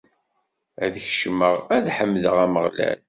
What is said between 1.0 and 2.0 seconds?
kecmeɣ, ad